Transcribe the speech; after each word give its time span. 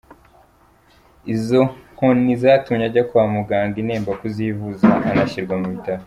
Izo 1.33 1.61
nkoni 1.93 2.33
zatumye 2.41 2.85
ajya 2.89 3.03
kwa 3.09 3.23
muganga 3.35 3.75
i 3.81 3.85
Nemba 3.87 4.11
kuzivuza 4.21 4.87
anashyirwa 5.09 5.55
mu 5.61 5.67
bitaro. 5.73 5.99